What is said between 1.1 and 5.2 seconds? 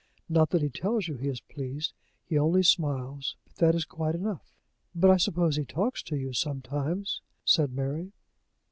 he is pleased; he only smiles; but that is quite enough." "But I